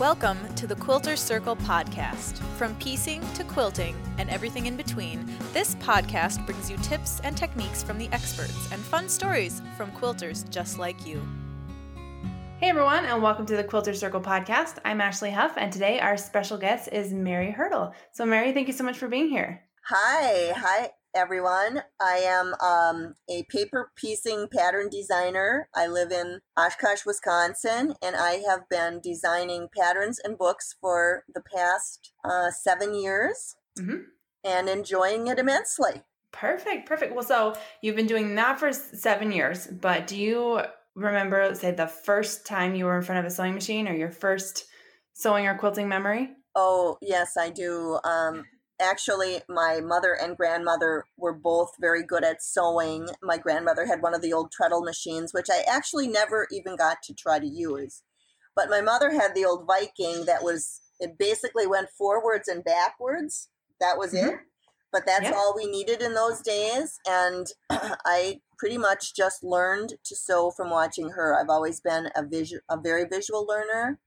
[0.00, 2.36] Welcome to the Quilter Circle podcast.
[2.58, 7.82] From piecing to quilting and everything in between, this podcast brings you tips and techniques
[7.82, 11.26] from the experts and fun stories from quilters just like you.
[12.60, 14.76] Hey everyone, and welcome to the Quilter Circle podcast.
[14.84, 17.94] I'm Ashley Huff, and today our special guest is Mary Hertel.
[18.12, 19.62] So, Mary, thank you so much for being here.
[19.88, 21.82] Hi, hi everyone.
[21.98, 25.68] I am um, a paper piecing pattern designer.
[25.74, 31.40] I live in Oshkosh, Wisconsin, and I have been designing patterns and books for the
[31.40, 34.02] past uh, seven years mm-hmm.
[34.44, 36.02] and enjoying it immensely.
[36.32, 37.14] Perfect, perfect.
[37.14, 40.60] Well, so you've been doing that for seven years, but do you
[40.94, 44.10] remember, say, the first time you were in front of a sewing machine or your
[44.10, 44.66] first
[45.14, 46.28] sewing or quilting memory?
[46.54, 47.98] Oh, yes, I do.
[48.04, 48.44] Um,
[48.80, 54.14] actually my mother and grandmother were both very good at sewing my grandmother had one
[54.14, 58.02] of the old treadle machines which i actually never even got to try to use
[58.54, 63.48] but my mother had the old viking that was it basically went forwards and backwards
[63.80, 64.28] that was mm-hmm.
[64.28, 64.34] it
[64.92, 65.34] but that's yeah.
[65.34, 70.70] all we needed in those days and i pretty much just learned to sew from
[70.70, 73.98] watching her i've always been a visual a very visual learner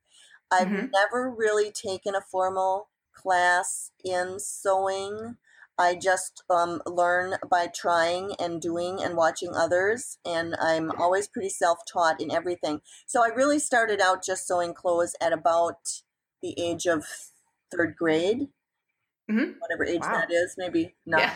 [0.51, 0.87] i've mm-hmm.
[0.91, 2.89] never really taken a formal
[3.21, 5.35] class in sewing.
[5.77, 11.49] I just um, learn by trying and doing and watching others, and I'm always pretty
[11.49, 12.81] self taught in everything.
[13.05, 16.01] So I really started out just sewing clothes at about
[16.41, 17.05] the age of
[17.71, 18.47] third grade,
[19.31, 19.51] mm-hmm.
[19.59, 20.11] whatever age wow.
[20.11, 21.21] that is, maybe nine.
[21.21, 21.35] Yeah.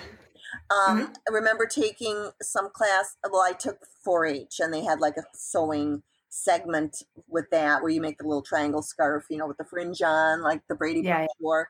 [0.69, 1.13] Um, mm-hmm.
[1.29, 3.15] I remember taking some class.
[3.29, 8.01] Well, I took 4-H, and they had like a sewing segment with that where you
[8.01, 11.19] make the little triangle scarf, you know, with the fringe on, like the Brady yeah,
[11.19, 11.69] Bunch wore.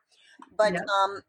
[0.58, 1.22] But um,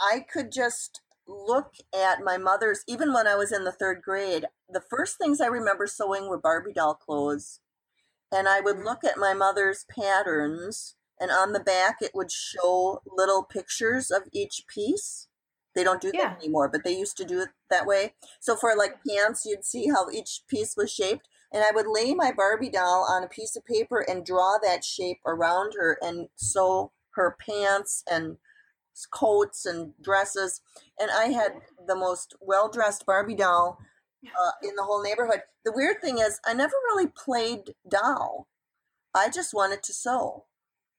[0.00, 4.46] I could just look at my mother's, even when I was in the third grade,
[4.68, 7.60] the first things I remember sewing were Barbie doll clothes.
[8.32, 13.00] And I would look at my mother's patterns, and on the back, it would show
[13.06, 15.28] little pictures of each piece.
[15.74, 16.30] They don't do yeah.
[16.30, 18.14] that anymore, but they used to do it that way.
[18.40, 22.14] So for like pants, you'd see how each piece was shaped and I would lay
[22.14, 26.28] my Barbie doll on a piece of paper and draw that shape around her and
[26.36, 28.36] sew her pants and
[29.10, 30.60] coats and dresses.
[30.98, 31.52] And I had
[31.86, 33.78] the most well dressed Barbie doll
[34.24, 35.42] uh, in the whole neighborhood.
[35.64, 38.48] The weird thing is, I never really played doll.
[39.14, 40.44] I just wanted to sew.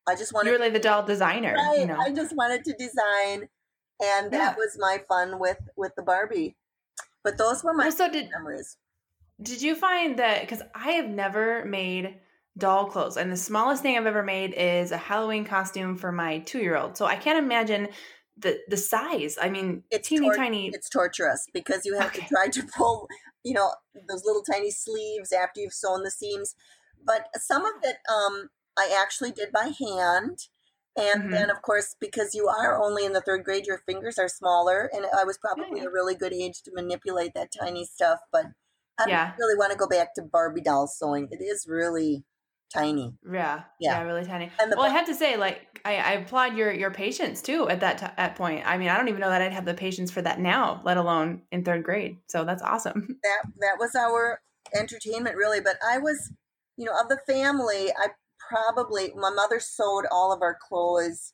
[0.07, 0.51] I just wanted.
[0.51, 1.53] You were like the doll designer.
[1.53, 1.79] Right.
[1.79, 1.97] You know?
[1.97, 3.49] I just wanted to design,
[4.01, 4.55] and that yeah.
[4.55, 6.55] was my fun with with the Barbie.
[7.23, 8.77] But those were my well, so did, memories.
[9.41, 12.15] Did you find that because I have never made
[12.57, 16.39] doll clothes and the smallest thing I've ever made is a Halloween costume for my
[16.39, 16.97] 2-year-old.
[16.97, 17.89] So I can't imagine
[18.37, 19.37] the the size.
[19.41, 20.69] I mean, it's teeny tor- tiny.
[20.73, 22.21] It's torturous because you have okay.
[22.21, 23.07] to try to pull,
[23.43, 23.71] you know,
[24.07, 26.55] those little tiny sleeves after you've sewn the seams.
[27.03, 30.47] But some of it um I actually did by hand.
[30.95, 31.31] And mm-hmm.
[31.31, 34.89] then, of course, because you are only in the third grade, your fingers are smaller.
[34.91, 35.83] And I was probably yeah.
[35.83, 38.19] a really good age to manipulate that tiny stuff.
[38.31, 38.47] But
[38.99, 39.33] I yeah.
[39.37, 41.27] really want to go back to Barbie doll sewing.
[41.31, 42.23] It is really
[42.73, 43.13] tiny.
[43.25, 44.51] Yeah, yeah, yeah really tiny.
[44.59, 47.79] And well, I have to say, like, I, I applaud your your patience too at
[47.81, 48.63] that t- at point.
[48.65, 50.97] I mean, I don't even know that I'd have the patience for that now, let
[50.97, 52.17] alone in third grade.
[52.27, 53.19] So that's awesome.
[53.23, 54.41] That that was our
[54.75, 55.61] entertainment, really.
[55.61, 56.31] But I was,
[56.75, 58.09] you know, of the family, I
[58.49, 61.33] probably my mother sewed all of our clothes,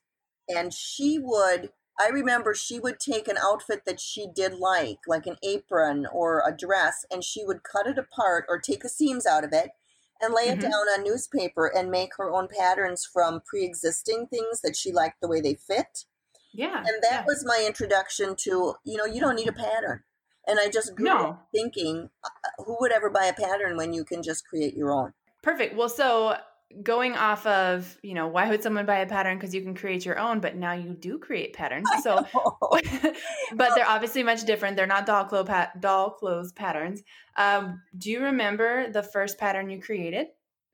[0.50, 1.70] and she would
[2.00, 6.44] I remember she would take an outfit that she did like, like an apron or
[6.48, 9.72] a dress, and she would cut it apart or take the seams out of it
[10.20, 10.70] and lay it mm-hmm.
[10.70, 15.22] down on newspaper and make her own patterns from pre existing things that she liked
[15.22, 16.06] the way they fit.
[16.54, 16.78] Yeah.
[16.78, 17.24] And that yeah.
[17.26, 20.04] was my introduction to, you know, you don't need a pattern.
[20.48, 21.18] And I just grew no.
[21.18, 24.92] up thinking, uh, who would ever buy a pattern when you can just create your
[24.92, 25.14] own?
[25.42, 25.76] Perfect.
[25.76, 26.38] Well, so
[26.82, 30.06] going off of you know why would someone buy a pattern because you can create
[30.06, 31.88] your own but now you do create patterns.
[32.02, 32.26] So
[33.54, 34.78] but they're obviously much different.
[34.78, 37.04] They're not doll clothes pat- doll clothes patterns.
[37.38, 40.28] Um, do you remember the first pattern you created?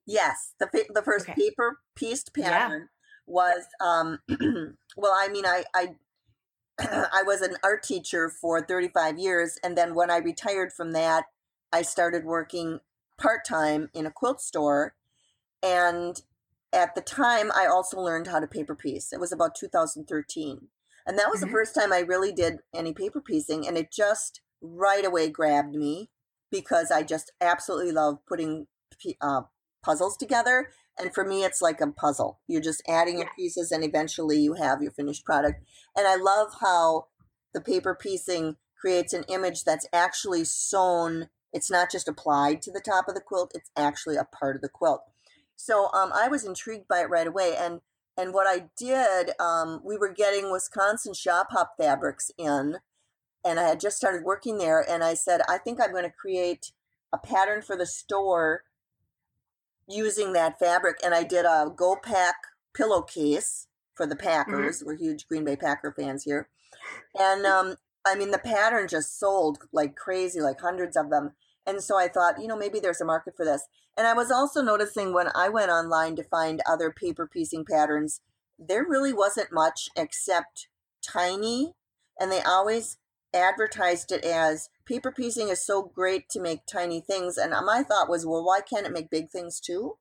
[0.05, 0.53] Yes.
[0.59, 1.39] The, the first okay.
[1.39, 2.87] paper pieced pattern yeah.
[3.25, 4.19] was um
[4.97, 5.95] well i mean i i
[6.79, 11.25] I was an art teacher for 35 years and then when I retired from that
[11.73, 12.79] I started working
[13.19, 14.95] part-time in a quilt store
[15.63, 16.21] and
[16.71, 19.11] at the time, I also learned how to paper piece.
[19.11, 20.67] It was about 2013.
[21.05, 21.47] And that was mm-hmm.
[21.47, 23.67] the first time I really did any paper piecing.
[23.67, 26.09] And it just right away grabbed me
[26.51, 28.67] because I just absolutely love putting
[29.21, 29.41] uh,
[29.83, 30.69] puzzles together.
[30.99, 32.39] And for me, it's like a puzzle.
[32.47, 33.21] You're just adding yeah.
[33.21, 35.63] your pieces, and eventually you have your finished product.
[35.95, 37.05] And I love how
[37.53, 41.29] the paper piecing creates an image that's actually sewn.
[41.53, 44.61] It's not just applied to the top of the quilt, it's actually a part of
[44.61, 45.01] the quilt.
[45.59, 47.53] So um, I was intrigued by it right away.
[47.59, 47.81] And
[48.17, 52.77] and what I did, um, we were getting Wisconsin shop hop fabrics in,
[53.45, 54.83] and I had just started working there.
[54.89, 56.71] And I said, I think I'm going to create
[57.13, 58.63] a pattern for the store
[59.87, 60.97] using that fabric.
[61.03, 62.35] And I did a Go Pack
[62.73, 64.79] pillowcase for the Packers.
[64.79, 64.87] Mm-hmm.
[64.87, 66.47] We're huge Green Bay Packer fans here.
[67.17, 67.75] And um,
[68.07, 71.33] I mean, the pattern just sold like crazy, like hundreds of them.
[71.69, 73.67] And so I thought, you know, maybe there's a market for this.
[73.95, 78.21] And I was also noticing when I went online to find other paper piecing patterns,
[78.57, 80.67] there really wasn't much except
[81.07, 81.73] tiny.
[82.19, 82.97] And they always
[83.35, 87.37] advertised it as paper piecing is so great to make tiny things.
[87.37, 89.97] And my thought was, well, why can't it make big things too?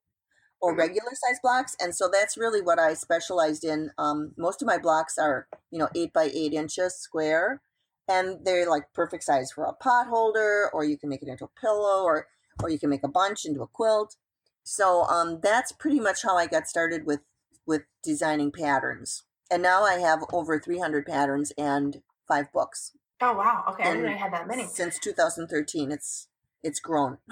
[0.63, 0.81] Or mm-hmm.
[0.81, 1.77] regular size blocks.
[1.79, 3.91] And so that's really what I specialized in.
[3.99, 7.61] Um, most of my blocks are, you know, eight by eight inches square
[8.09, 11.45] and they're like perfect size for a pot holder or you can make it into
[11.45, 12.27] a pillow or
[12.63, 14.17] or you can make a bunch into a quilt.
[14.65, 17.21] So um, that's pretty much how i got started with
[17.67, 19.25] with designing patterns.
[19.51, 22.93] And now i have over 300 patterns and five books.
[23.21, 23.65] Oh wow.
[23.71, 24.67] Okay and i didn't know i had that many.
[24.67, 26.29] since 2013 it's
[26.63, 27.19] it's grown.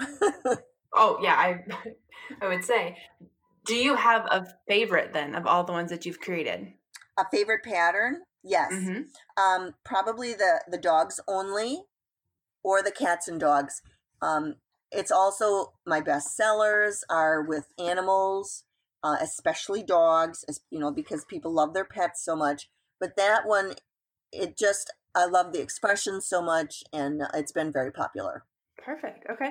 [0.93, 1.63] Oh yeah i
[2.41, 2.97] i would say.
[3.65, 6.73] Do you have a favorite then of all the ones that you've created?
[7.17, 8.71] A favorite pattern Yes.
[8.73, 9.41] Mm-hmm.
[9.41, 11.83] Um, probably the the dogs only,
[12.63, 13.81] or the cats and dogs.
[14.21, 14.55] Um,
[14.91, 18.63] it's also my best sellers are with animals,
[19.03, 20.45] uh, especially dogs.
[20.47, 22.69] As, you know, because people love their pets so much.
[22.99, 23.75] But that one,
[24.31, 28.43] it just I love the expression so much, and it's been very popular.
[28.77, 29.25] Perfect.
[29.29, 29.49] Okay.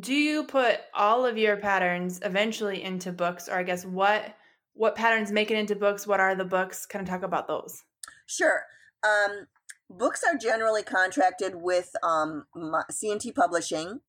[0.00, 4.34] Do you put all of your patterns eventually into books, or I guess what
[4.72, 6.06] what patterns make it into books?
[6.06, 6.84] What are the books?
[6.86, 7.82] Kind of talk about those.
[8.26, 8.64] Sure.
[9.02, 9.46] Um,
[9.90, 12.44] books are generally contracted with um,
[12.90, 14.00] C&T Publishing.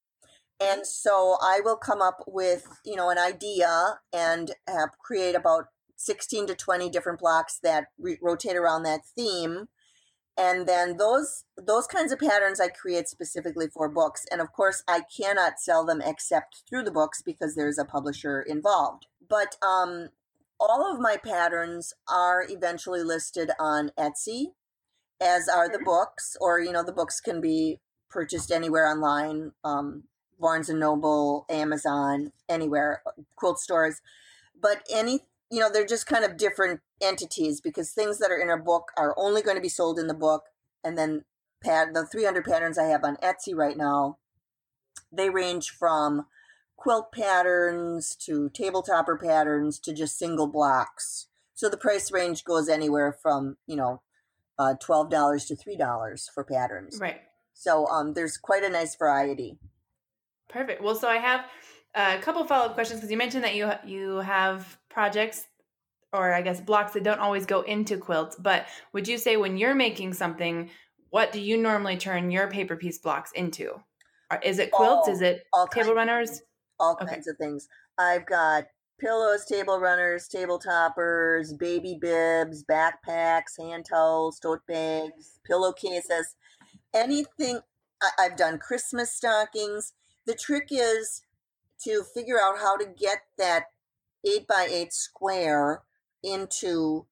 [0.60, 5.66] And so I will come up with, you know, an idea and have, create about
[5.98, 9.68] 16 to 20 different blocks that re- rotate around that theme.
[10.38, 14.26] And then those those kinds of patterns I create specifically for books.
[14.30, 18.42] And of course, I cannot sell them except through the books because there's a publisher
[18.42, 19.08] involved.
[19.28, 20.10] But um,
[20.66, 24.48] all of my patterns are eventually listed on Etsy,
[25.22, 27.80] as are the books, or you know, the books can be
[28.10, 30.04] purchased anywhere online, um,
[30.40, 33.04] Barnes and Noble, Amazon, anywhere,
[33.36, 34.02] quilt stores.
[34.60, 35.22] But any,
[35.52, 38.92] you know, they're just kind of different entities because things that are in a book
[38.98, 40.46] are only going to be sold in the book,
[40.84, 41.24] and then
[41.64, 44.18] pad the 300 patterns I have on Etsy right now,
[45.12, 46.26] they range from
[46.77, 51.27] quilt patterns to table topper patterns to just single blocks.
[51.54, 54.01] So the price range goes anywhere from, you know,
[54.60, 56.98] uh, $12 to $3 for patterns.
[57.00, 57.22] Right.
[57.54, 59.57] So um, there's quite a nice variety.
[60.50, 60.81] Perfect.
[60.81, 61.45] Well, so I have
[61.95, 65.48] a couple follow up questions because you mentioned that you you have projects
[66.13, 68.36] or I guess blocks that don't always go into quilts.
[68.36, 70.69] But would you say when you're making something,
[71.10, 73.81] what do you normally turn your paper piece blocks into?
[74.44, 75.07] Is it quilts?
[75.07, 76.42] Is it table runners?
[76.80, 77.16] All okay.
[77.16, 77.68] kinds of things.
[77.98, 78.66] I've got
[79.00, 86.36] pillows, table runners, table toppers, baby bibs, backpacks, hand towels, tote bags, pillowcases,
[86.94, 87.60] anything.
[88.19, 89.94] I've done Christmas stockings.
[90.25, 91.24] The trick is
[91.83, 93.66] to figure out how to get that
[94.25, 95.81] eight by eight square
[96.24, 97.06] into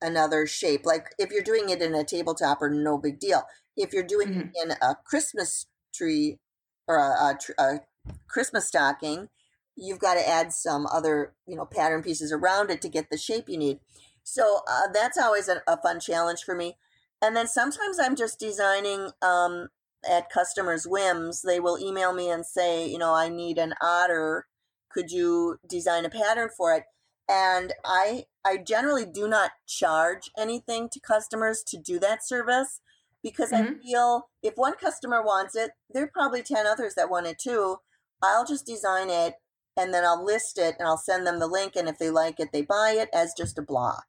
[0.00, 0.84] another shape.
[0.84, 3.42] Like if you're doing it in a table topper, no big deal.
[3.76, 4.40] If you're doing mm-hmm.
[4.40, 6.38] it in a Christmas tree
[6.86, 7.80] or a, a, a
[8.28, 9.28] Christmas stocking,
[9.76, 13.18] you've got to add some other, you know, pattern pieces around it to get the
[13.18, 13.78] shape you need.
[14.22, 16.76] So uh, that's always a, a, fun challenge for me.
[17.22, 19.68] And then sometimes I'm just designing um,
[20.08, 21.42] at customers' whims.
[21.42, 24.46] They will email me and say, you know, I need an otter.
[24.92, 26.84] Could you design a pattern for it?
[27.28, 32.80] And I I generally do not charge anything to customers to do that service
[33.22, 33.74] because mm-hmm.
[33.74, 37.38] I feel if one customer wants it, there are probably 10 others that want it
[37.38, 37.78] too.
[38.22, 39.34] I'll just design it
[39.76, 41.74] and then I'll list it and I'll send them the link.
[41.76, 44.06] And if they like it, they buy it as just a block.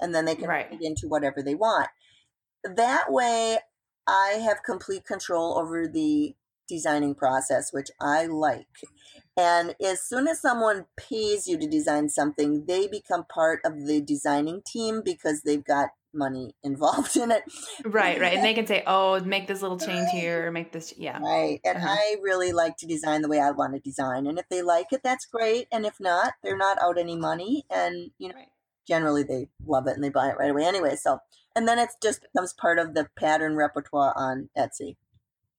[0.00, 0.70] And then they can right.
[0.70, 1.88] put it into whatever they want.
[2.62, 3.58] That way,
[4.06, 6.34] I have complete control over the
[6.68, 8.66] designing process, which I like.
[9.36, 14.00] And as soon as someone pays you to design something, they become part of the
[14.00, 17.42] designing team because they've got money involved in it.
[17.84, 18.34] Right, right.
[18.34, 21.18] And they can say, oh, make this little change here, or make this, yeah.
[21.18, 21.60] Right.
[21.64, 21.88] And uh-huh.
[21.88, 24.26] I really like to design the way I want to design.
[24.26, 25.68] And if they like it, that's great.
[25.72, 27.64] And if not, they're not out any money.
[27.70, 28.48] And, you know, right.
[28.86, 30.96] generally they love it and they buy it right away anyway.
[30.96, 31.18] So,
[31.54, 34.96] and then it just becomes part of the pattern repertoire on Etsy.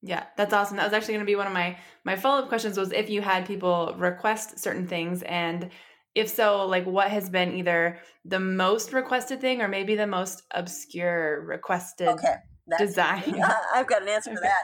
[0.01, 0.77] Yeah, that's awesome.
[0.77, 3.09] That was actually going to be one of my my follow up questions was if
[3.09, 5.69] you had people request certain things and
[6.15, 10.43] if so, like what has been either the most requested thing or maybe the most
[10.51, 12.35] obscure requested Okay.
[12.77, 13.41] Design?
[13.73, 14.63] I've got an answer for that.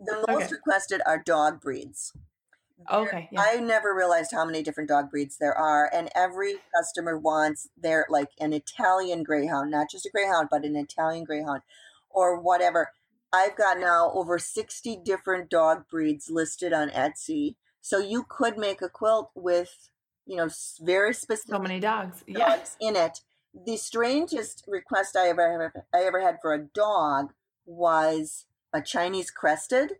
[0.00, 0.52] The most Okay.
[0.52, 2.12] requested are dog breeds.
[2.14, 3.40] There- Okay, yeah.
[3.48, 8.04] I never realized how many different dog breeds there are, and every customer wants their
[8.10, 11.62] like an Italian greyhound, not just a greyhound, but an Italian greyhound,
[12.10, 12.90] or whatever.
[13.32, 18.82] I've got now over sixty different dog breeds listed on Etsy, so you could make
[18.82, 19.90] a quilt with,
[20.26, 20.48] you know,
[20.80, 22.22] very specific so many dogs.
[22.26, 22.48] Yeah.
[22.56, 23.20] dogs in it.
[23.66, 27.32] The strangest request I ever I ever had for a dog
[27.66, 29.94] was a Chinese crested,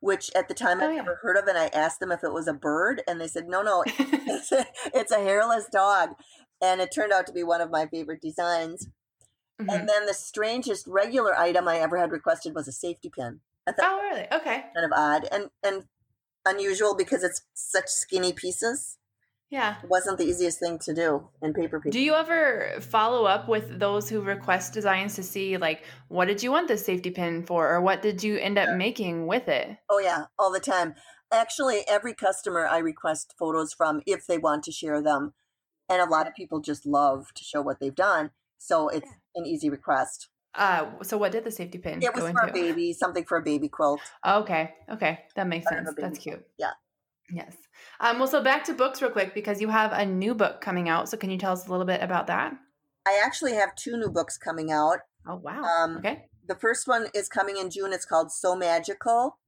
[0.00, 1.02] which at the time Oh, I'd yeah.
[1.02, 3.48] never heard of, and I asked them if it was a bird, and they said
[3.48, 6.10] no, no, it's a, it's a hairless dog,
[6.60, 8.88] and it turned out to be one of my favorite designs.
[9.60, 9.74] Mhm.
[9.74, 13.40] And then the strangest regular item I ever had requested was a safety pin.
[13.66, 14.26] I thought Oh, really?
[14.32, 14.66] Okay.
[14.74, 15.84] kind of odd and and
[16.46, 18.98] unusual because it's such skinny pieces.
[19.50, 19.76] Yeah.
[19.82, 21.92] It wasn't the easiest thing to do in paper pieces.
[21.92, 26.42] Do you ever follow up with those who request designs to see like what did
[26.42, 29.78] you want this safety pin for or what did you end up making with it?
[29.88, 30.94] Oh yeah, all the time.
[31.32, 35.32] Actually, every customer I request photos from if they want to share them.
[35.88, 38.32] And a lot of people just love to show what they've done.
[38.58, 40.28] So it's an easy request.
[40.54, 43.42] Uh so what did the safety pin It was for a baby, something for a
[43.42, 44.00] baby quilt.
[44.26, 44.74] Okay.
[44.92, 45.20] Okay.
[45.36, 45.88] That makes sense.
[45.96, 46.44] That's cute.
[46.58, 46.72] Yeah.
[47.30, 47.56] Yes.
[48.00, 50.88] Um, well, so back to books real quick because you have a new book coming
[50.88, 51.08] out.
[51.08, 52.54] So can you tell us a little bit about that?
[53.06, 54.98] I actually have two new books coming out.
[55.26, 55.62] Oh wow.
[55.62, 56.26] Um, okay.
[56.46, 57.92] The first one is coming in June.
[57.92, 59.38] It's called So Magical.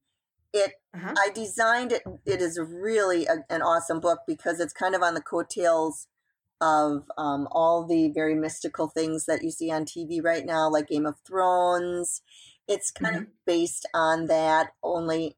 [0.53, 1.13] It Uh-huh.
[1.17, 2.03] I designed it.
[2.25, 6.07] It is really a, an awesome book because it's kind of on the coattails
[6.59, 10.87] of um, all the very mystical things that you see on TV right now, like
[10.87, 12.21] Game of Thrones.
[12.67, 15.35] It's kind of based on that, only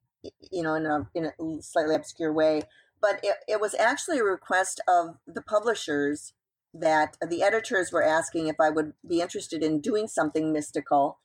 [0.51, 2.63] you know, in a in a slightly obscure way.
[3.01, 6.33] But it, it was actually a request of the publishers
[6.73, 11.19] that the editors were asking if I would be interested in doing something mystical,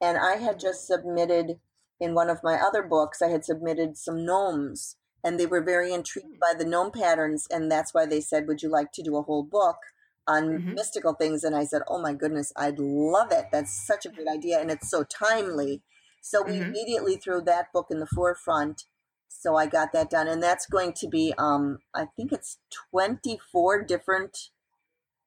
[0.00, 1.60] and I had just submitted
[2.00, 5.92] in one of my other books, I had submitted some gnomes, and they were very
[5.92, 9.16] intrigued by the gnome patterns, and that's why they said, "Would you like to do
[9.16, 9.78] a whole book
[10.26, 10.74] on Mhm.
[10.74, 13.46] mystical things?" And I said, "Oh my goodness, I'd love it.
[13.52, 15.82] That's such a good idea, and it's so timely."
[16.22, 16.68] So we Mhm.
[16.68, 18.86] immediately threw that book in the forefront.
[19.28, 23.38] So I got that done, and that's going to be, um, I think it's twenty
[23.38, 24.50] four different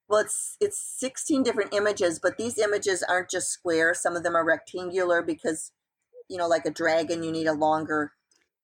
[0.07, 4.35] well it's it's 16 different images but these images aren't just square some of them
[4.35, 5.71] are rectangular because
[6.29, 8.13] you know like a dragon you need a longer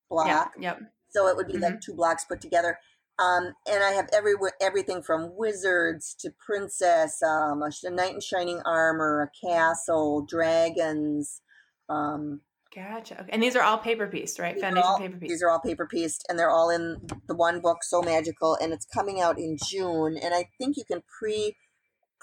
[0.10, 0.78] block Yeah.
[0.80, 0.94] Yep.
[1.10, 2.80] so it would be like two blocks put together
[3.20, 8.22] um, and i have every everything from wizards to princess um, a, a knight in
[8.22, 11.42] shining armor a castle dragons
[11.90, 12.42] um,
[12.74, 13.20] Gotcha.
[13.20, 13.30] Okay.
[13.34, 14.58] And these are all paper pieced, right?
[14.58, 15.30] Foundation all- paper piece.
[15.30, 18.72] These are all paper pieced, and they're all in the one book, So Magical, and
[18.72, 20.16] it's coming out in June.
[20.18, 21.58] And I think you can pre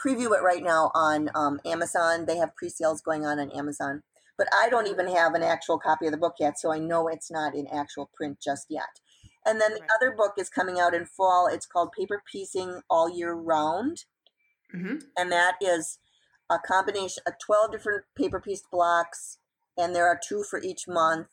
[0.03, 2.25] preview it right now on um, Amazon.
[2.27, 4.03] They have pre sales going on on Amazon,
[4.39, 7.09] but I don't even have an actual copy of the book yet, so I know
[7.09, 9.01] it's not in actual print just yet.
[9.45, 9.91] And then the Right.
[10.01, 11.47] other book is coming out in fall.
[11.47, 14.05] It's called Paper Piecing All Year Round
[14.71, 15.99] hmm and that is
[16.51, 19.39] a combination of 12 different paper pieced blocks
[19.79, 21.29] and there are two for each month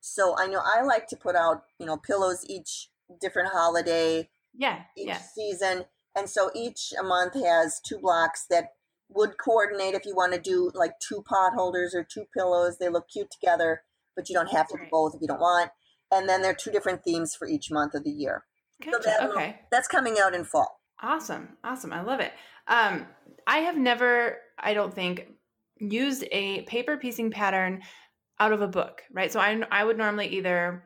[0.00, 2.88] so i know i like to put out you know pillows each
[3.20, 4.82] different holiday Yeah.
[4.96, 5.18] each Yeah.
[5.18, 5.84] season
[6.16, 8.70] and so each month has two blocks that
[9.10, 12.88] would coordinate if you want to do like two pot holders or two pillows they
[12.88, 13.82] look cute together
[14.16, 15.70] but you don't have to do both if you don't want
[16.12, 18.44] and then there are two different themes for each month of the year
[18.84, 19.02] Gotcha.
[19.04, 19.60] that'll- Okay.
[19.70, 21.56] that's coming out in fall Awesome.
[21.64, 21.94] Awesome.
[21.94, 22.30] I love it.
[22.68, 23.06] Um,
[23.46, 25.28] I have never, I don't think,
[25.80, 27.82] used a paper piecing pattern
[28.38, 29.32] out of a book, right?
[29.32, 30.84] So I, I would normally either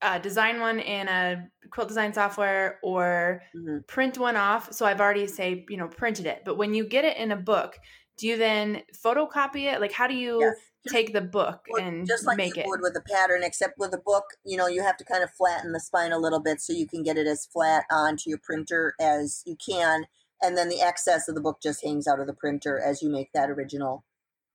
[0.00, 3.82] uh, design one in a quilt design software or Mhm.
[3.86, 4.72] print one off.
[4.72, 6.42] So I've already say, you know, printed it.
[6.44, 7.78] But when you get it in a book,
[8.18, 9.80] do you then photocopy it?
[9.80, 10.72] Like, how do you Yes.
[10.88, 12.70] Take the book Well, and just like make you it?
[12.70, 15.30] would with a pattern, except with a book, you know, you have to kind of
[15.30, 18.38] flatten the spine a little bit so you can get it as flat onto your
[18.42, 20.06] printer as you can,
[20.42, 23.08] and then the excess of the book just hangs out of the printer as you
[23.08, 24.04] make that original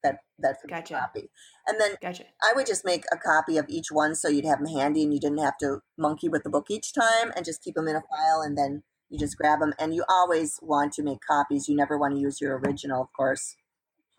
[0.03, 0.99] that that finished Gotcha.
[0.99, 1.29] copy.
[1.67, 2.25] And then Gotcha.
[2.41, 5.13] I would just make a copy of each one so you'd have them handy and
[5.13, 7.95] you didn't have to monkey with the book each time, and just keep them in
[7.95, 9.73] a file, and then you just grab them.
[9.79, 11.67] And you always want to make copies.
[11.67, 13.55] You never want to use your original, of course.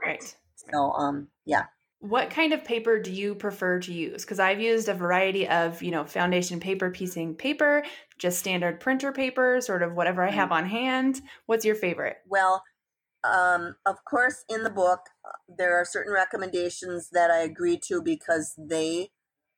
[0.05, 0.37] Right.
[0.57, 1.65] So, um, yeah.
[2.01, 4.23] What kind of paper do you prefer to use?
[4.25, 7.85] Because I've used a variety of, you know, foundation paper piecing paper,
[8.19, 11.21] just standard printer paper, sort of whatever I have on hand.
[11.47, 12.19] What's your favorite?
[12.29, 12.63] Well,
[13.25, 15.01] um, of course, in the book,
[15.49, 19.11] there are certain recommendations that I agree to because they,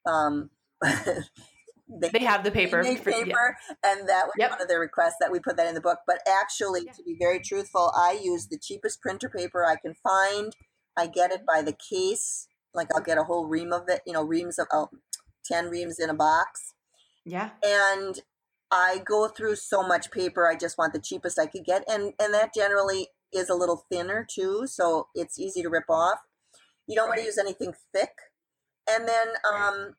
[0.07, 0.51] um,
[0.83, 2.83] they, they have the paper.
[2.83, 3.25] For- yeah.
[3.25, 4.51] paper, and that was Yep.
[4.51, 5.99] one of their requests that we put that in the book.
[6.07, 6.93] But actually, Yeah.
[6.93, 10.55] to be very truthful, I use the cheapest printer paper I can find.
[10.97, 12.47] I get it by the case.
[12.75, 14.69] Like I'll get a whole ream of it, you know, reams of
[15.45, 16.75] ten reams in a box,
[17.25, 17.51] Yeah.
[17.65, 18.21] and
[18.71, 20.47] I go through so much paper.
[20.49, 23.85] I just want the cheapest I could get, and and that generally is a little
[23.91, 26.19] thinner too, so it's easy to rip off.
[26.87, 28.11] You don't want to use anything thick.
[28.91, 29.95] And then um,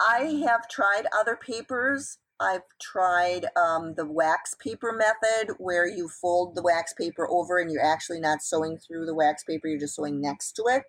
[0.00, 2.18] I have tried other papers.
[2.38, 7.70] I've tried um, the wax paper method where you fold the wax paper over and
[7.70, 10.84] you're actually not sewing through the wax paper, you're just sewing next to it.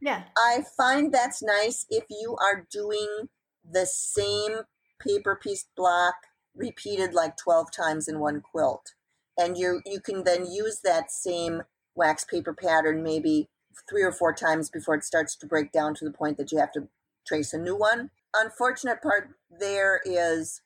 [0.00, 0.24] Yeah.
[0.36, 3.28] I find that's nice if you are doing
[3.68, 4.60] the same
[5.00, 6.14] paper piece block
[6.54, 8.92] repeated like 12 times in one quilt.
[9.38, 11.62] And you you can then use that same
[11.94, 13.48] wax paper pattern maybe
[13.88, 16.58] three or four times before it starts to break down to the point that you
[16.58, 16.88] have to
[17.26, 18.10] trace a new one.
[18.34, 20.62] Unfortunate part there is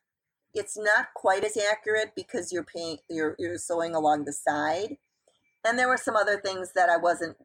[0.54, 4.96] it's not quite as accurate because you're paying you're you're sewing along the side.
[5.64, 7.36] And there were some other things that I wasn't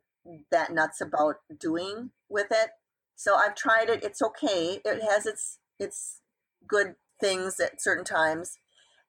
[0.51, 2.69] that nuts about doing with it.
[3.15, 4.03] So I've tried it.
[4.03, 4.81] It's okay.
[4.83, 6.21] It has its its
[6.67, 8.57] good things at certain times.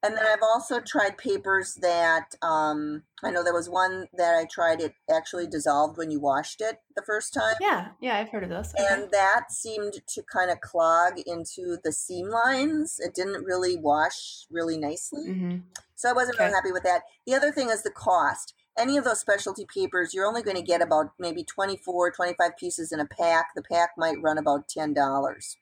[0.06, 4.44] And then I've also tried papers that um, I know there was one that I
[4.44, 4.80] tried.
[4.80, 7.88] It actually dissolved when you washed it the first time, Yeah.
[8.00, 8.16] Yeah.
[8.18, 8.72] I've heard of those.
[8.75, 8.86] Okay.
[8.88, 13.00] and that seemed to kind of clog into the seam lines.
[13.00, 15.25] It didn't really wash really nicely.
[15.32, 15.56] hmm
[15.96, 17.02] So I wasn't really happy with that.
[17.26, 18.54] The other thing is the cost.
[18.78, 22.92] Any of those specialty papers, you're only going to get about maybe 24, 25 pieces
[22.92, 23.46] in a pack.
[23.56, 25.56] The pack might run about $10.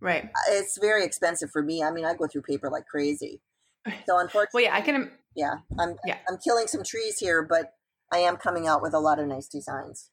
[0.00, 0.30] Right.
[0.48, 1.82] It's very expensive for me.
[1.82, 3.42] I mean, I go through paper like crazy.
[4.06, 5.10] So unfortunately, Well, yeah, I can.
[5.34, 6.18] yeah, I'm Yeah.
[6.28, 7.72] I'm killing some trees here, but
[8.12, 10.10] I am coming out with a lot of nice designs.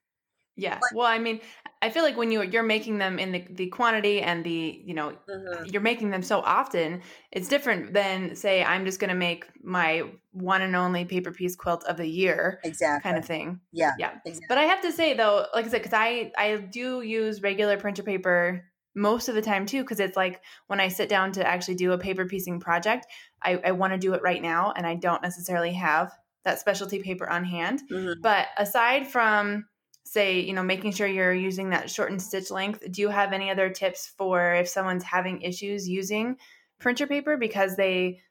[0.56, 0.80] Yeah.
[0.82, 1.40] But- Well, I mean,
[1.82, 4.94] I feel like when you you're making them in the the quantity and the you
[4.96, 9.16] know hmm you're making them so often, it's different than say I'm just going to
[9.16, 13.04] make my one and only paper piece quilt of the year Exactly.
[13.08, 13.60] kind of thing.
[13.72, 13.92] yeah.
[14.00, 14.14] Yeah.
[14.26, 14.46] Exactly.
[14.50, 17.78] But I have to say though, like I said, because I I do use regular
[17.78, 18.64] printer paper
[18.98, 21.94] most of the time too, because it's like when I sit down to actually do
[21.94, 23.06] a paper piecing project,
[23.42, 26.12] I, I want to do it right now, and I don't necessarily have
[26.44, 27.82] that specialty paper on hand.
[27.92, 28.16] Mhm.
[28.22, 29.68] But aside from
[30.04, 33.52] say, you know, making sure you're using that shortened stitch length, do you have any
[33.52, 36.38] other tips for if someone's having issues using
[36.80, 38.22] printer paper because they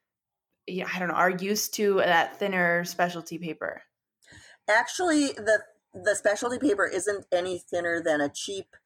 [0.66, 3.82] yeah, I don't know, are used to that thinner specialty paper?
[4.68, 5.62] Actually, the
[5.94, 8.76] the specialty paper isn't any thinner than a cheap,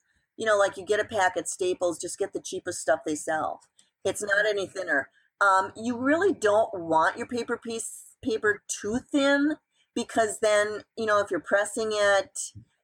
[0.41, 3.15] you know, like you get a pack at Staples, just get the cheapest stuff they
[3.15, 3.61] sell.
[4.07, 5.11] It's not any thinner.
[5.39, 9.57] Um, you really don't want your paper piece paper too thin
[9.95, 12.39] because then, you know, if you're pressing it,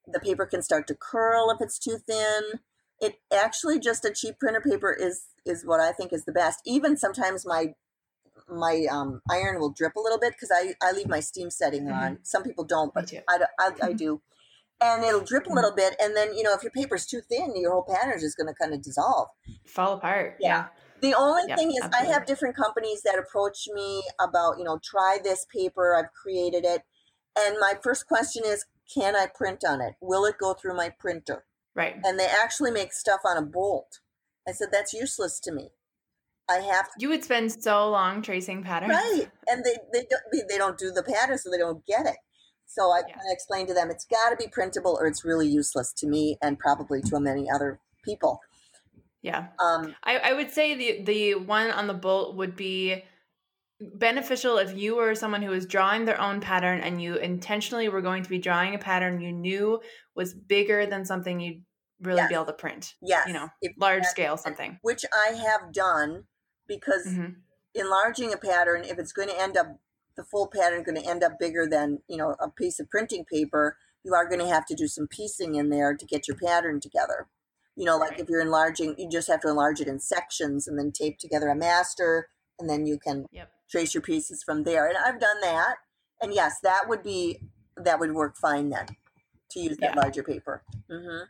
[0.07, 2.61] the paper can start to curl if it's too thin.
[3.01, 6.61] It actually just a cheap printer paper is is what I think is the best.
[6.67, 7.75] Even sometimes my
[8.51, 11.91] my um, iron will drip a little bit because I, I leave my steam setting
[11.91, 12.19] on.
[12.23, 13.09] Some people don't, but.
[13.29, 14.21] I, I, I do.
[14.81, 15.97] And it'll drip a little bit.
[16.01, 18.49] And then, you know, if your paper's too thin, your whole pattern is just going
[18.49, 19.29] to kind of dissolve.
[19.67, 20.37] Fall apart.
[20.41, 20.67] Yeah.
[21.01, 25.19] The only thing is, I have different companies that approach me about, you know, try
[25.23, 25.95] this paper.
[25.95, 26.83] I've created it.
[27.39, 29.95] And my first question is, can I print on it?
[30.01, 31.45] Will it go through my printer?
[31.75, 31.97] Right.
[32.05, 34.01] And they actually make stuff on a bolt.
[34.49, 35.71] I said, that's useless to me.
[36.49, 38.93] I have to You would spend so long tracing patterns.
[38.93, 42.17] right and they they don't they don't do the pattern so they don't get it
[42.67, 43.15] so i Yeah.
[43.15, 46.07] kind of explained to them it's got to be printable or it's really useless to
[46.07, 48.41] me and probably to many other people
[49.23, 49.49] Yeah.
[49.61, 53.03] um I, I would say the the one on the bolt would be
[53.81, 58.01] beneficial if you were someone who was drawing their own pattern and you intentionally were
[58.01, 59.81] going to be drawing a pattern you knew
[60.15, 61.63] was bigger than something you'd
[62.01, 62.29] really Yes.
[62.29, 62.95] be able to print.
[63.03, 64.79] yes You know, if- large and- scale something.
[64.83, 66.25] which i have done
[66.67, 67.27] because hmm
[67.79, 69.67] enlarging a pattern if it's going to end up
[70.17, 73.25] the full pattern going to end up bigger than you know a piece of printing
[73.25, 76.37] paper you are going to have to do some piecing in there to get your
[76.37, 77.29] pattern together
[77.77, 80.79] you know like if you're enlarging you just have to enlarge it in sections and
[80.79, 83.51] then tape together a master and then you can Yep.
[83.71, 85.77] trace your pieces from there and i've done that
[86.21, 87.41] and yes that would be
[87.77, 88.87] that would work fine then
[89.51, 90.01] to use that Yeah.
[90.03, 91.25] larger paper hmm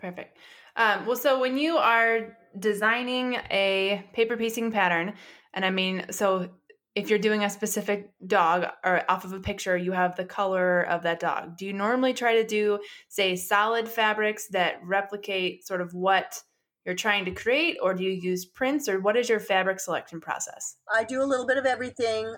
[0.00, 0.38] Perfect.
[0.76, 5.14] Um, well, so when you are designing a paper piecing pattern,
[5.52, 6.48] and I mean, so
[6.94, 10.82] if you're doing a specific dog or off of a picture, you have the color
[10.82, 11.56] of that dog.
[11.56, 16.42] Do you normally try to do, say, solid fabrics that replicate sort of what
[16.84, 20.20] you're trying to create, or do you use prints, or what is your fabric selection
[20.20, 20.76] process?
[20.92, 22.34] I do a little bit of everything.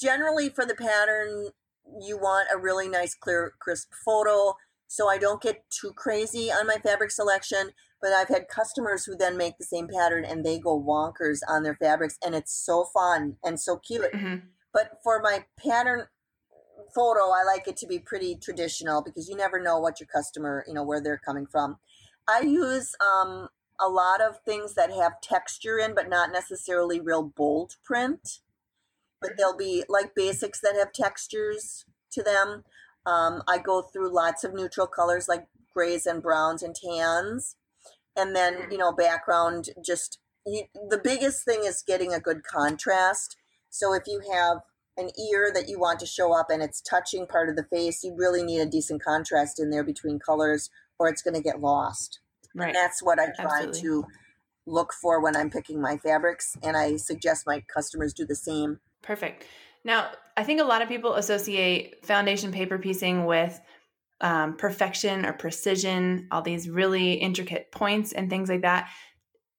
[0.00, 1.48] Generally, for the pattern,
[2.00, 4.54] you want a really nice, clear, crisp photo.
[4.88, 7.70] So I don't get too crazy on my fabric selection.
[8.00, 11.62] But I've had customers who then make the same pattern and they go wonkers on
[11.62, 14.12] their fabrics and it's so fun and so cute.
[14.12, 14.46] Mm-hmm.
[14.72, 16.06] But for my pattern
[16.94, 20.64] photo, I like it to be pretty traditional because you never know what your customer,
[20.66, 21.78] you know, where they're coming from.
[22.28, 23.48] I use um,
[23.80, 28.40] a lot of things that have texture in, but not necessarily real bold print.
[29.20, 32.64] But they'll be like basics that have textures to them.
[33.06, 37.56] Um, I go through lots of neutral colors like grays and browns and tans.
[38.16, 43.36] And then, you know, background just you, the biggest thing is getting a good contrast.
[43.68, 44.58] So if you have
[44.96, 48.02] an ear that you want to show up and it's touching part of the face,
[48.02, 51.60] you really need a decent contrast in there between colors or it's going to get
[51.60, 52.20] lost.
[52.54, 52.68] Right.
[52.68, 53.80] And that's what I try Absolutely.
[53.82, 54.04] to
[54.66, 56.56] look for when I'm picking my fabrics.
[56.62, 58.80] And I suggest my customers do the same.
[59.02, 59.44] Perfect.
[59.84, 63.60] Now, I think a lot of people associate foundation paper piecing with
[64.20, 68.88] um, perfection or precision, all these really intricate points and things like that.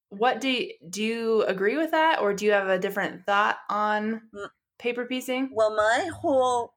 [0.10, 3.58] What do you, do you agree with that, or do you have a different thought
[3.70, 4.50] on Mm.
[4.80, 5.50] paper piecing?
[5.54, 6.74] Well, my whole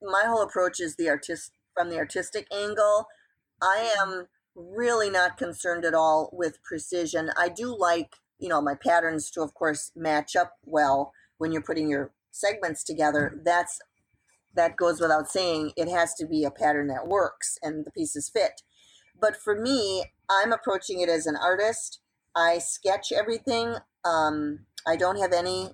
[0.00, 3.06] my whole approach is the artist from the artistic angle.
[3.60, 7.30] I am really not concerned at all with precision.
[7.36, 11.62] I do like, you know, my patterns to of course match up well when you're
[11.62, 13.40] putting your segments together.
[13.44, 13.80] That's
[14.54, 15.72] that goes without saying.
[15.76, 18.62] It has to be a pattern that works and the pieces fit.
[19.20, 22.00] But for me, I'm approaching it as an artist.
[22.36, 23.76] I sketch everything.
[24.04, 25.70] Um, I don't have any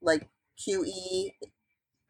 [0.00, 1.30] like QE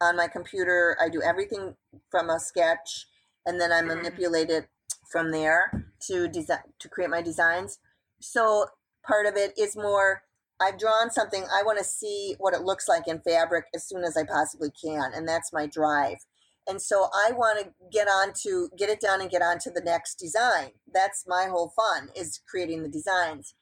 [0.00, 0.96] on my computer.
[1.00, 1.76] I do everything
[2.10, 3.06] from a sketch,
[3.46, 4.68] and then I manipulate it
[5.10, 7.78] from there to design to create my designs.
[8.20, 8.66] So
[9.06, 10.22] part of it is more.
[10.61, 11.45] I've drawn something.
[11.45, 14.71] I want to see what it looks like in fabric as soon as I possibly
[14.71, 16.19] can, and that's my drive.
[16.67, 19.71] And so I want to get on to get it done and get on to
[19.71, 20.71] the next design.
[20.93, 23.55] That's my whole fun is creating the designs.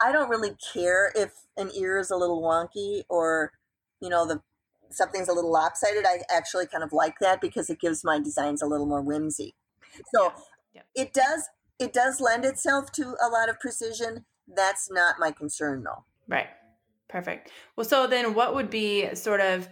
[0.00, 3.52] I don't really care if an ear is a little wonky or,
[4.00, 4.42] you know, the
[4.90, 6.06] something's a little lopsided.
[6.06, 9.54] I actually kind of like that because it gives my designs a little more whimsy.
[10.14, 10.32] So
[10.72, 10.82] Yeah.
[10.94, 14.24] it does it does lend itself to a lot of precision.
[14.48, 16.04] That's not my concern though.
[16.28, 16.48] Right.
[17.08, 17.50] Perfect.
[17.76, 19.68] Well, so then what would be sort of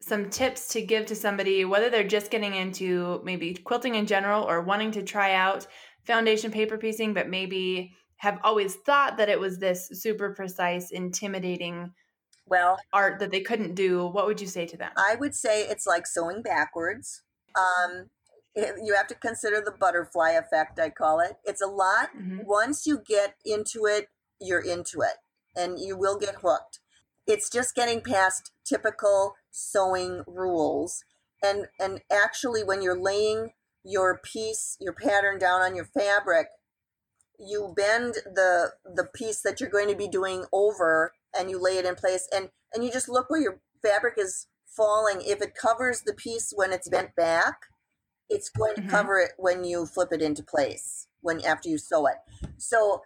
[0.00, 4.44] some tips to give to somebody, whether they're just getting into maybe quilting in general
[4.44, 5.66] or wanting to try out
[6.04, 11.92] foundation paper piecing, but maybe have always thought that it was this super precise, intimidating
[12.46, 14.06] Well, art that they couldn't do?
[14.06, 14.92] What would you say to them?
[14.96, 17.22] I would say it's like sewing backwards.
[17.56, 18.10] Um,
[18.56, 21.36] you have to consider the butterfly effect, I call it.
[21.44, 22.10] It's a lot.
[22.16, 22.44] Mhm.
[22.44, 24.08] Once you get into it,
[24.40, 25.16] you're into it
[25.56, 26.80] and you will get hooked.
[27.26, 31.04] It's just getting past typical sewing rules.
[31.42, 33.52] And and actually when you're laying
[33.84, 36.48] your piece, your pattern down on your fabric,
[37.38, 41.78] you bend the the piece that you're going to be doing over and you lay
[41.78, 45.54] it in place and and you just look where your fabric is falling if it
[45.54, 47.62] covers the piece when it's bent back
[48.28, 48.90] it's going to Mhm.
[48.90, 52.16] cover it when you flip it into place when after you sew it
[52.58, 53.02] so.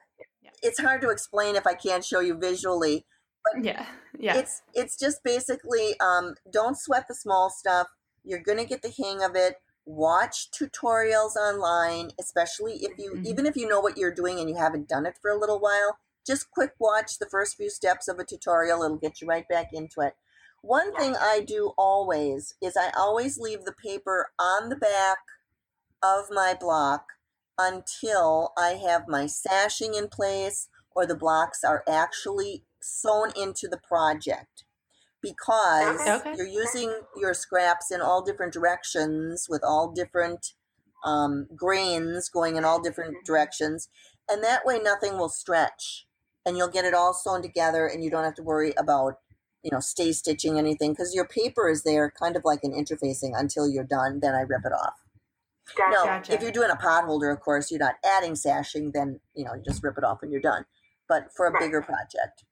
[0.64, 3.05] It's hard to explain if i can't show you visually
[3.44, 3.87] But Yeah.
[4.18, 4.37] Yeah.
[4.38, 7.88] it's it's just basically um, don't sweat the small stuff
[8.24, 13.27] you're going to get the hang of it watch tutorials online especially if you Mhm.
[13.27, 15.61] even if you know what you're doing and you haven't done it for a little
[15.61, 19.46] while just quick watch the first few steps of a tutorial it'll get you right
[19.48, 20.14] back into it
[20.62, 25.18] one thing i do always is i always leave the paper on the back
[26.03, 27.05] of my block
[27.59, 33.79] until i have my sashing in place or the blocks are actually sewn into the
[33.79, 34.64] project.
[35.23, 36.35] Because Okay.
[36.37, 40.55] you're using your scraps in all different directions with all different
[41.05, 43.88] um, grains going in all different directions
[44.29, 46.07] and that way nothing will stretch
[46.47, 49.19] and you'll get it all sewn together and you don't have to worry about
[49.62, 53.33] you know stay stitching anything because your paper is there kind of like an interfacing
[53.38, 55.04] until you're done then i rip it off
[55.90, 59.44] no if you're doing a pot holder of course you're not adding sashing then you
[59.44, 60.64] know you just rip it off and you're done
[61.09, 61.61] but for a Right.
[61.61, 62.44] bigger project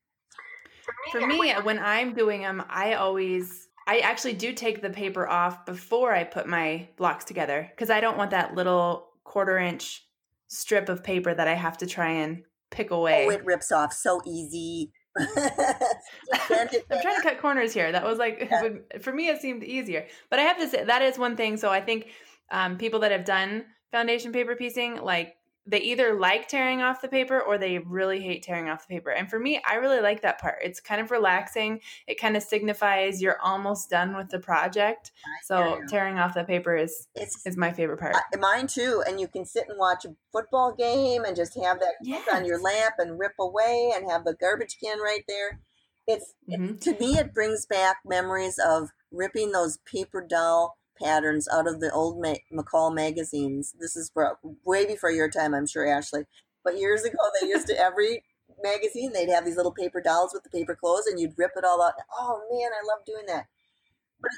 [1.10, 5.66] For me, when I'm doing them, I always I actually do take the paper off
[5.66, 10.06] before I put my blocks together because I don't want that little quarter inch
[10.48, 13.26] strip of paper that I have to try and pick away.
[13.26, 17.92] oh it rips off so easy Just bend it I'm trying to cut corners here.
[17.92, 18.98] That was like Yeah.
[19.00, 20.06] for me it seemed easier.
[20.30, 21.56] But I have to say that is one thing.
[21.56, 22.06] So I think
[22.50, 27.08] um, people that have done foundation paper piecing, like they either like tearing off the
[27.08, 29.10] paper or they really hate tearing off the paper.
[29.10, 30.56] And for me, I really like that part.
[30.62, 31.80] It's kind of relaxing.
[32.08, 35.12] It kind of signifies you're almost done with the project.
[35.44, 38.16] So tearing off the paper is it's, is my favorite part.
[38.16, 39.04] Uh, mine too.
[39.06, 42.26] And you can sit and watch a football game and just have that yes.
[42.32, 45.60] on your lap and rip away and have the garbage can right there.
[46.08, 46.64] It's mm-hmm.
[46.64, 51.80] it, to me, it brings back memories of ripping those paper doll patterns out of
[51.80, 53.74] the old Ma- McCall magazines.
[53.80, 54.10] This is
[54.64, 56.24] way before your time, I'm sure, Ashley.
[56.64, 58.22] But years ago, they used to every
[58.62, 61.64] magazine they'd have these little paper dolls with the paper clothes, and you'd rip it
[61.64, 61.94] all out.
[62.18, 63.46] Oh man, I love doing that.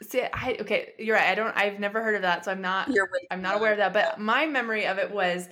[0.09, 1.29] See, I, okay, you're right.
[1.29, 1.55] I don't.
[1.57, 2.88] I've never heard of that, so I'm not.
[3.31, 3.92] I'm not aware of that.
[3.92, 5.48] But my memory of it was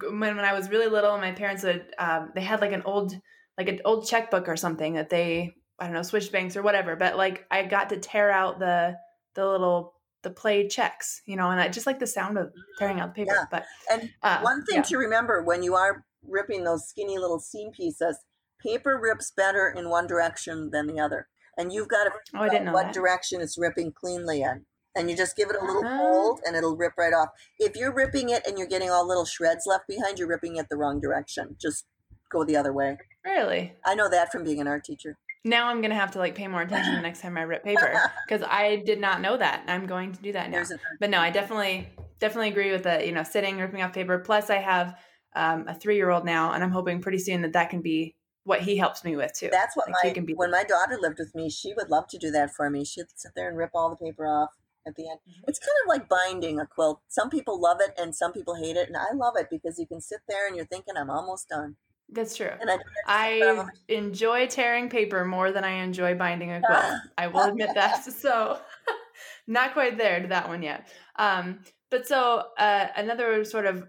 [0.00, 1.16] when when I was really little.
[1.18, 3.14] My parents would um, they had like an old
[3.58, 6.96] like an old checkbook or something that they I don't know switched banks or whatever.
[6.96, 8.96] But like I got to tear out the
[9.34, 9.92] the little
[10.26, 13.24] the play checks, you know, and I just like the sound of tearing out the
[13.24, 13.36] paper.
[13.36, 13.44] Yeah.
[13.48, 14.82] But and uh, one thing yeah.
[14.82, 18.18] to remember when you are ripping those skinny little seam pieces,
[18.60, 22.48] paper rips better in one direction than the other, and you've got to oh, I
[22.48, 22.94] didn't know what that.
[22.94, 24.66] direction it's ripping cleanly in.
[24.98, 27.28] And you just give it a little uh, hold and it'll rip right off.
[27.58, 30.70] If you're ripping it and you're getting all little shreds left behind, you're ripping it
[30.70, 31.54] the wrong direction.
[31.60, 31.84] Just
[32.32, 32.96] go the other way.
[33.22, 33.74] Really?
[33.84, 36.48] I know that from being an art teacher now I'm gonna have to like pay
[36.48, 37.94] more attention the next time I rip paper
[38.28, 39.64] because I did not know that.
[39.68, 40.64] I'm going to do that now.
[41.00, 44.18] But no, I definitely definitely agree with the you know sitting ripping off paper.
[44.18, 44.98] Plus, I have
[45.34, 48.16] um, a three year old now, and I'm hoping pretty soon that that can be
[48.44, 49.48] what he helps me with too.
[49.50, 50.34] That's what like my, can be.
[50.34, 52.84] When my daughter lived with me, she would love to do that for me.
[52.84, 54.50] She'd sit there and rip all the paper off
[54.86, 55.18] at the end.
[55.28, 55.48] Mm-hmm.
[55.48, 57.00] It's kind of like binding a quilt.
[57.08, 59.86] Some people love it and some people hate it, and I love it because you
[59.86, 61.76] can sit there and you're thinking, "I'm almost done."
[62.08, 62.50] That's true.
[62.60, 66.84] And I, I enjoy tearing paper more than I enjoy binding a quilt.
[67.18, 68.04] I will admit that.
[68.12, 68.58] So,
[69.46, 70.88] not quite there to that one yet.
[71.16, 73.86] Um, but so uh, another sort of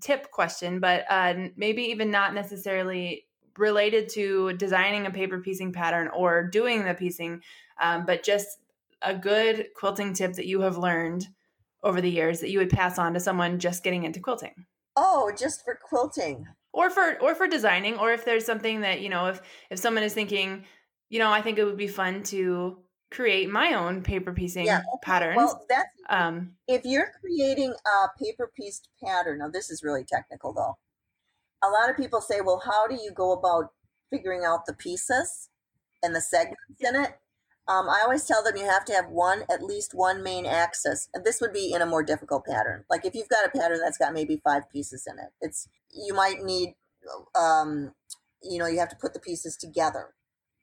[0.00, 6.08] tip question, but uh, maybe even not necessarily related to designing a paper piecing pattern
[6.08, 7.42] or doing the piecing,
[7.80, 8.58] um, but just
[9.02, 11.26] a good quilting tip that you have learned
[11.82, 14.66] over the years that you would pass on to someone just getting into quilting.
[14.96, 19.08] Oh, just for quilting or for or for designing or if there's something that you
[19.08, 20.64] know if if someone is thinking
[21.08, 22.76] you know i think it would be fun to
[23.10, 24.82] create my own paper piecing yeah.
[25.02, 30.04] patterns well that's um if you're creating a paper pieced pattern now this is really
[30.04, 30.76] technical though
[31.64, 33.72] a lot of people say well how do you go about
[34.10, 35.48] figuring out the pieces
[36.02, 37.18] and the segments in it
[37.68, 41.10] um, I always tell them you have to have one, at least one main axis.
[41.12, 42.84] And this would be in a more difficult pattern.
[42.88, 46.14] Like if you've got a pattern that's got maybe five pieces in it, it's you
[46.14, 46.74] might need,
[47.38, 47.92] um,
[48.42, 50.14] you know, you have to put the pieces together.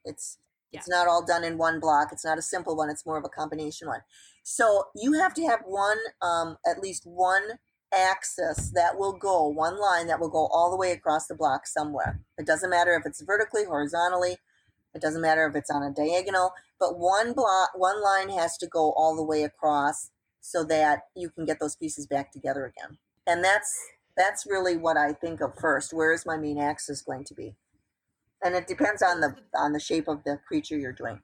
[0.04, 0.38] It's
[0.72, 0.80] yeah.
[0.80, 2.08] it's not all done in one block.
[2.12, 2.90] It's not a simple one.
[2.90, 4.00] It's more of a combination one.
[4.42, 7.42] So you have to have one, um, at least one
[7.94, 11.66] axis that will go, one line that will go all the way across the block
[11.66, 12.20] somewhere.
[12.38, 14.38] It doesn't matter if it's vertically, horizontally.
[14.94, 18.66] It doesn't matter if it's on a diagonal but one block one line has to
[18.66, 20.10] go all the way across
[20.40, 23.78] so that you can get those pieces back together again and that's
[24.16, 27.54] that's really what i think of first where is my main axis going to be?
[28.44, 31.20] And it depends on the on the shape of the creature you're doing.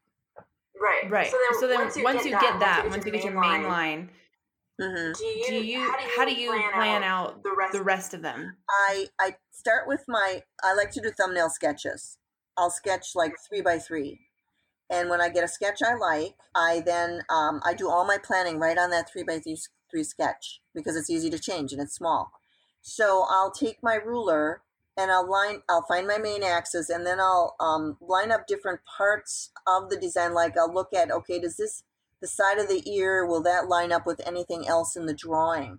[0.81, 1.11] Right.
[1.11, 1.31] Right.
[1.31, 3.25] So then, so then once, you, once, get, you that, get that once you get
[3.25, 4.11] your main line, line
[4.81, 5.13] mm-hmm.
[5.13, 7.73] do you, do you how do you, how do you plan, plan, out the rest,
[7.73, 8.57] the rest of them?
[8.69, 12.19] I i start with my i like to do thumbnail sketches.
[12.57, 14.21] I'll sketch like three by three.
[14.91, 18.19] And when I get a sketch I like, I then um, I do all my
[18.19, 19.57] planning right on that three by three,
[19.91, 22.31] three sketch because it's easy to change and it's small.
[22.83, 24.63] So I'll take my ruler
[24.97, 28.81] and I'll line I'll find my main axis and then I'll um, line up different
[28.85, 30.35] parts of the design.
[30.35, 31.85] Like I'll look at okay, does this
[32.21, 35.79] the side of the ear will that line up with anything else in the drawing?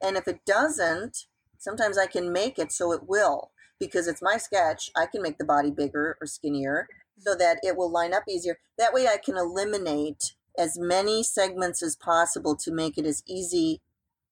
[0.00, 1.26] And if it doesn't,
[1.58, 4.90] sometimes I can make it so it will because it's my sketch.
[4.96, 8.58] I can make the body bigger or skinnier so that it will line up easier.
[8.78, 13.80] That way I can eliminate as many segments as possible to make it as easy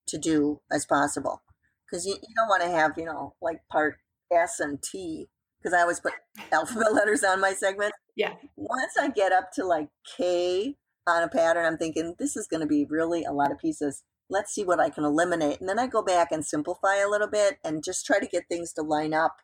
[0.07, 1.41] to do as possible.
[1.85, 3.97] Because you, you don't want to have, you know, like part
[4.31, 5.27] S and T,
[5.61, 6.13] because I always put
[6.51, 7.93] alphabet letters on my segment.
[8.15, 8.33] Yeah.
[8.55, 12.61] Once I get up to like K on a pattern, I'm thinking this is going
[12.61, 14.03] to be really a lot of pieces.
[14.29, 15.59] Let's see what I can eliminate.
[15.59, 18.47] And then I go back and simplify a little bit and just try to get
[18.49, 19.37] things to line up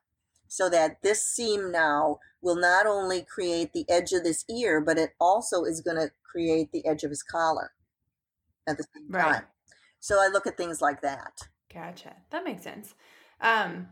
[0.48, 4.98] so that this seam now will not only create the edge of this ear, but
[4.98, 7.72] it also is going to create the edge of his collar
[8.68, 9.22] at the same right.
[9.22, 9.44] time.
[10.00, 11.48] So I look at things like that.
[11.74, 12.16] Gotcha.
[12.32, 12.94] That makes sense.
[13.40, 13.88] Um,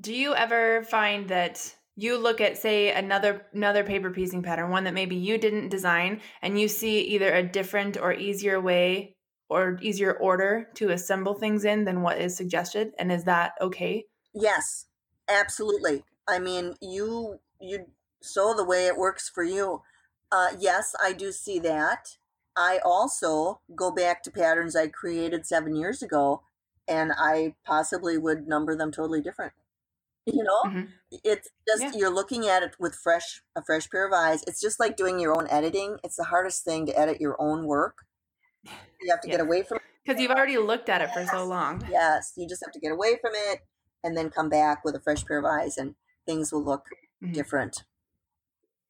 [0.00, 4.84] do you ever find that you look at say another another paper piecing pattern, one
[4.84, 9.16] that maybe you didn't design, and you see either a different or easier way
[9.48, 12.92] or easier order to assemble things in than what is suggested?
[12.98, 14.06] And is that okay?
[14.34, 14.86] Yes,
[15.28, 16.02] absolutely.
[16.26, 17.86] I mean, you you
[18.22, 19.82] sew the way it works for you.
[20.32, 22.16] Uh, yes, I do see that.
[22.56, 26.42] I also go back to patterns I created seven years ago,
[26.88, 29.52] and I possibly would number them totally different.
[30.26, 30.88] You know, Mhm.
[31.10, 31.92] it's just Yeah.
[31.94, 34.42] you're looking at it with fresh a fresh pair of eyes.
[34.46, 35.98] It's just like doing your own editing.
[36.02, 37.98] It's the hardest thing to edit your own work.
[39.00, 39.82] You have to get away from it.
[40.04, 41.84] Because you've already looked at it for so long.
[41.90, 42.32] yes.
[42.36, 43.60] You just have to get away from it
[44.02, 45.94] and then come back with a fresh pair of eyes, and
[46.26, 46.86] things will look
[47.22, 47.32] Mhm.
[47.34, 47.84] different.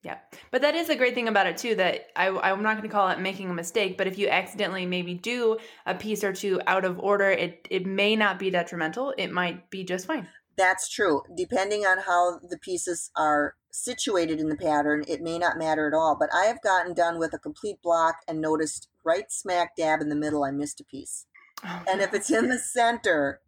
[0.05, 0.19] Yeah.
[0.51, 2.93] But that is a great thing about it too that I I'm not going to
[2.93, 6.61] call it making a mistake, but if you accidentally maybe do a piece or two
[6.67, 9.15] out of order, it it may not be detrimental.
[9.17, 10.29] It might be just fine.
[10.57, 11.23] That's true.
[11.35, 15.95] Depending on how the pieces are situated in the pattern, it may not matter at
[15.95, 16.17] all.
[16.21, 20.11] But I have gotten done with a complete block and noticed right smack dab in
[20.11, 21.27] the middle, I missed a piece.
[21.65, 23.41] Oh, and if it's in the center,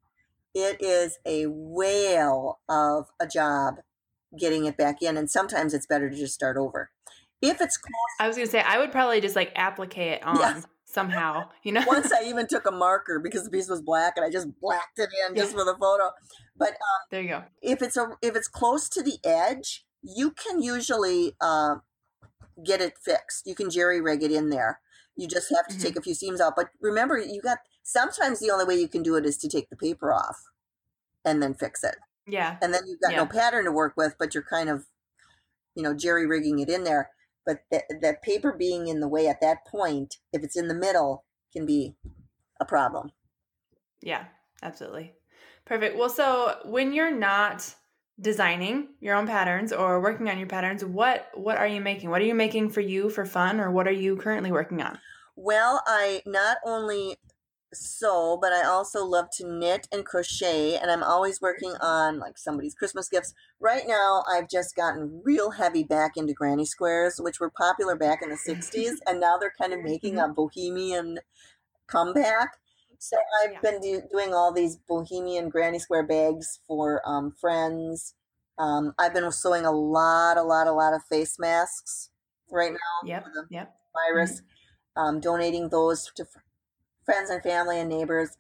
[0.55, 3.77] it is a whale of a job
[4.39, 5.17] getting it back in.
[5.17, 6.91] And sometimes it's better to just start over.
[7.43, 10.23] If it's close, I was going to say I would probably just like applique it
[10.25, 10.67] on Yes.
[10.85, 11.83] somehow, you know.
[11.87, 14.99] once I even took a marker because the piece was black and I just blacked
[14.99, 16.11] it in just for the photo.
[16.57, 17.45] But uh, there you go.
[17.61, 21.77] if it's a if it's close to the edge, you can usually uh,
[22.65, 23.47] get it fixed.
[23.47, 24.81] You can jerry rig it in there.
[25.17, 25.83] You just have to Mhm.
[25.83, 26.55] take a few seams out.
[26.57, 29.69] But remember, you got sometimes the only way you can do it is to take
[29.69, 30.39] the paper off
[31.25, 31.97] and then fix it.
[32.27, 32.57] Yeah.
[32.61, 34.87] And then you've got no pattern to work with, but you're kind of,
[35.75, 37.11] you know, jerry rigging it in there.
[37.45, 40.75] But that that paper being in the way at that point, if it's in the
[40.75, 41.95] middle, can be
[42.61, 43.13] a problem.
[44.03, 44.25] Yeah,
[44.63, 45.15] absolutely.
[45.65, 45.97] Perfect.
[45.97, 47.75] Well, so when you're not
[48.21, 52.11] designing your own patterns or working on your patterns, what what are you making?
[52.11, 54.99] What are you making for you for fun or what are you currently working on?
[55.37, 57.17] Well, I not only
[57.75, 62.39] sew, but I also love to knit and crochet, and I'm always working on like
[62.39, 63.35] somebody's Christmas gifts.
[63.61, 68.23] Right now, I've just gotten real heavy back into granny squares, which were popular back
[68.23, 71.19] in the 60s, and now they're kind of making a bohemian
[71.87, 72.57] comeback.
[72.99, 73.61] So I've Yeah.
[73.61, 78.15] been do- doing all these bohemian granny square bags for um, friends.
[78.59, 82.11] Um, I've been sewing a lot, a lot, a lot of face masks
[82.51, 83.27] right now Yep.
[83.51, 83.77] Yep.
[83.93, 84.43] virus,
[84.97, 86.27] um, donating those to
[87.07, 88.37] friends and family and neighbors.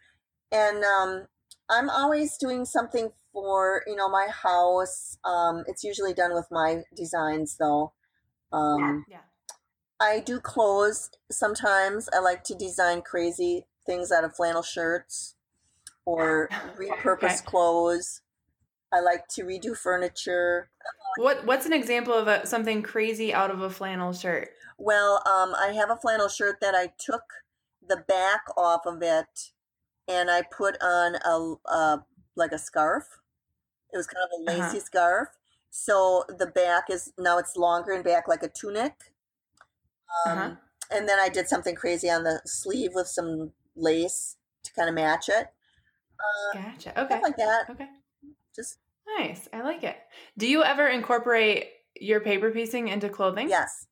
[0.52, 1.28] And um,
[1.70, 5.18] I'm always doing something for you know my house.
[5.24, 7.92] Um, it's usually done with my designs though.
[8.52, 9.20] Um, Yeah.
[9.98, 12.08] I do clothes sometimes.
[12.14, 15.36] I like to design crazy things out of flannel shirts
[16.04, 17.46] or repurpose Okay.
[17.46, 18.20] clothes.
[18.92, 20.70] I like to redo furniture.
[21.16, 24.50] What what's an example of a, something crazy out of a flannel shirt?
[24.78, 27.22] Well, um, I have a flannel shirt that I took
[27.88, 29.52] the back off of it
[30.08, 31.98] and I put on a uh,
[32.36, 33.04] like a scarf.
[33.92, 34.66] It was kind of a Uh-huh.
[34.68, 35.28] lacy scarf.
[35.70, 38.94] So the back is now it's longer and back like a tunic.
[40.26, 40.50] Um, Uh-huh.
[40.92, 44.94] And then I did something crazy on the sleeve with some lace to kind of
[44.94, 45.48] match it.
[46.20, 47.00] Uh, Gotcha.
[47.00, 47.20] Okay.
[47.20, 47.68] Like that.
[47.70, 47.88] Okay.
[48.54, 48.78] Just
[49.18, 49.48] Nice.
[49.52, 49.96] I like it.
[50.38, 51.68] Do you ever incorporate
[52.00, 53.48] your paper piecing into clothing?
[53.48, 53.86] yes,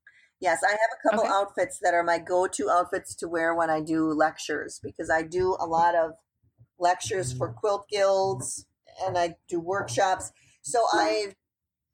[0.45, 0.63] yes.
[0.63, 1.35] I have a couple Okay.
[1.35, 5.57] outfits that are my go-to outfits to wear when I do lectures because I do
[5.59, 6.13] a lot of
[6.79, 7.57] lectures for mm.
[7.57, 8.67] quilt guilds
[9.05, 10.31] and I do workshops.
[10.63, 11.31] So I mm-hmm.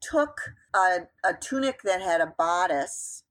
[0.03, 0.41] took
[0.75, 3.23] a, a tunic that had a bodice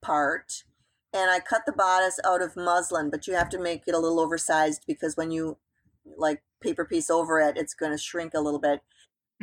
[0.00, 0.64] part
[1.12, 3.98] and I cut the bodice out of muslin, but you have to make it a
[3.98, 5.58] little oversized because when you
[6.16, 8.80] like paper piece over it, it's going to shrink a little bit.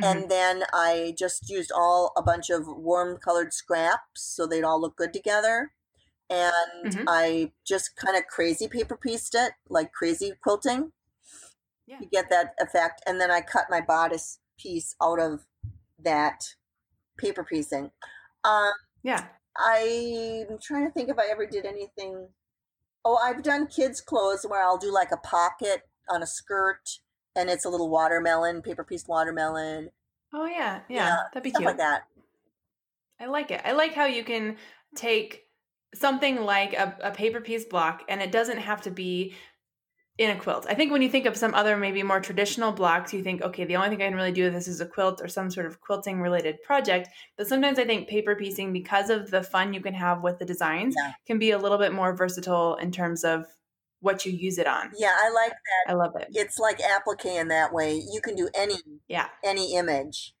[0.00, 0.04] Mhm.
[0.10, 4.80] And then I just used all a bunch of warm colored scraps so they'd all
[4.80, 5.72] look good together.
[6.30, 7.04] And Mhm.
[7.08, 10.92] I just kind of crazy paper pieced it, like crazy quilting
[11.86, 11.98] Yeah.
[11.98, 13.02] to get that effect.
[13.06, 15.46] And then I cut my bodice piece out of
[15.98, 16.54] that
[17.18, 17.92] paper piecing.
[18.44, 19.28] Um, Yeah.
[19.56, 22.34] I'm trying to think if I ever did anything.
[23.04, 27.00] Oh, I've done kids' clothes where I'll do like a pocket on a skirt
[27.38, 29.90] and it's a little watermelon, paper pieced watermelon.
[30.34, 30.80] Oh yeah.
[30.88, 31.06] Yeah.
[31.06, 31.64] Yeah, That'd be cute.
[31.64, 32.02] like that.
[33.20, 33.60] I like it.
[33.64, 34.56] I like how you can
[34.94, 35.44] take
[35.94, 39.34] something like a, a paper piece block and it doesn't have to be
[40.18, 40.66] in a quilt.
[40.68, 43.64] I think when you think of some other maybe more traditional blocks, you think, okay,
[43.64, 45.66] the only thing I can really do with this is a quilt or some sort
[45.66, 47.08] of quilting related project.
[47.36, 50.44] But sometimes I think paper piecing, because of the fun you can have with the
[50.44, 51.12] designs, Yeah.
[51.26, 53.46] can be a little bit more versatile in terms of
[54.00, 54.92] what you use it on.
[54.96, 55.92] Yeah, I like that.
[55.92, 56.28] I love it.
[56.30, 57.94] It's like applique in that way.
[57.94, 58.76] You can do any
[59.08, 59.28] Yeah.
[59.42, 60.34] any image,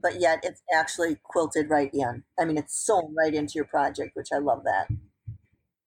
[0.00, 2.24] but yet it's actually quilted right in.
[2.38, 4.88] I mean, it's sewn right into your project, which I love that.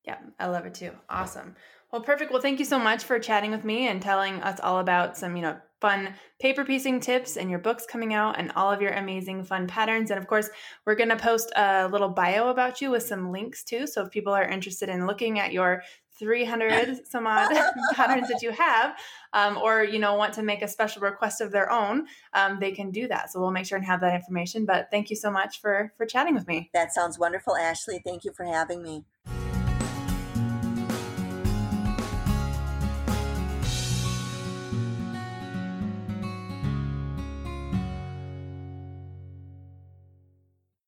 [0.03, 0.91] Yeah, I love it too.
[1.09, 1.55] Awesome.
[1.91, 2.31] Well, perfect.
[2.31, 5.35] Well, thank you so much for chatting with me and telling us all about some,
[5.35, 8.91] you know, fun paper piecing tips and your books coming out and all of your
[8.91, 10.09] amazing fun patterns.
[10.11, 10.49] And of course,
[10.85, 13.87] we're going to post a little bio about you with some links too.
[13.87, 15.83] So if people are interested in looking at your
[16.21, 17.49] 300 some odd
[17.93, 18.95] patterns that you have,
[19.33, 22.71] um, or you know want to make a special request of their own, um, they
[22.71, 23.31] can do that.
[23.31, 24.65] So we'll make sure and have that information.
[24.65, 26.69] But thank you so much for for chatting with me.
[26.73, 27.99] That sounds wonderful, Ashley.
[28.05, 29.05] Thank you for having me.